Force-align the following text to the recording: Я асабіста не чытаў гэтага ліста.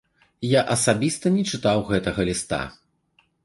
Я 0.51 0.61
асабіста 0.75 1.33
не 1.37 1.43
чытаў 1.53 1.87
гэтага 1.93 2.21
ліста. 2.33 2.63